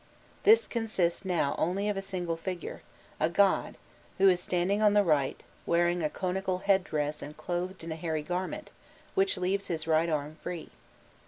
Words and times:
This 0.45 0.65
consists 0.65 1.25
now 1.25 1.53
only 1.59 1.87
of 1.87 1.95
a 1.95 2.01
single 2.01 2.35
figure, 2.35 2.81
a 3.19 3.29
god, 3.29 3.77
who 4.17 4.27
is 4.29 4.39
standing 4.39 4.81
on 4.81 4.95
the 4.95 5.03
right, 5.03 5.43
wearing 5.67 6.01
a 6.01 6.09
conical 6.09 6.57
head 6.57 6.83
dress 6.83 7.21
and 7.21 7.37
clothed 7.37 7.83
in 7.83 7.91
a 7.91 7.95
hairy 7.95 8.23
garment 8.23 8.71
which 9.13 9.37
leaves 9.37 9.67
his 9.67 9.85
right 9.85 10.09
arm 10.09 10.37
free. 10.41 10.71